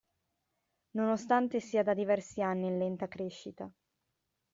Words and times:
Nonostante 0.95 1.59
sia 1.59 1.83
da 1.83 1.93
diversi 1.93 2.41
anni 2.41 2.65
in 2.65 2.79
lenta 2.79 3.07
crescita. 3.07 3.69